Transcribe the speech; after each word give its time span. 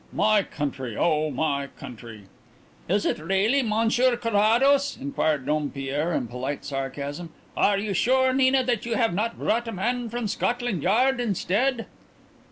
My 0.13 0.41
country; 0.41 0.97
O 0.97 1.29
my 1.29 1.67
country!" 1.77 2.23
"Is 2.89 3.05
it 3.05 3.19
really 3.19 3.61
Monsieur 3.61 4.17
Carrados?" 4.17 4.97
inquired 4.99 5.45
Dompierre 5.45 6.11
in 6.13 6.25
polite 6.25 6.65
sarcasm. 6.65 7.29
"Are 7.55 7.77
you 7.77 7.93
sure, 7.93 8.33
Nina, 8.33 8.63
that 8.63 8.83
you 8.83 8.95
have 8.95 9.13
not 9.13 9.37
brought 9.37 9.67
a 9.67 9.71
man 9.71 10.09
from 10.09 10.27
Scotland 10.27 10.81
Yard 10.81 11.19
instead?" 11.19 11.85